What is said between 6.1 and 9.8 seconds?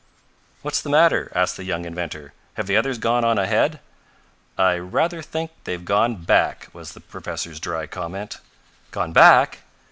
back," was the professor's dry comment. "Gone back?"